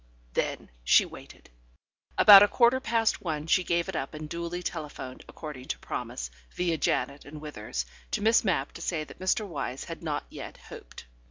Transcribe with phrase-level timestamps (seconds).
[0.33, 1.51] Then she waited.
[2.17, 6.31] About a quarter past one she gave it up, and duly telephoned, according to promise,
[6.55, 9.47] via Janet and Withers, to Miss Mapp to say that Mr.
[9.47, 11.05] Wyse had not yet hoped.